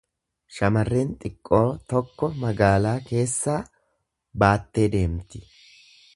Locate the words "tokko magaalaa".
1.93-2.97